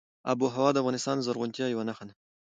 [0.31, 2.13] آب وهوا د افغانستان د زرغونتیا یوه نښه ده.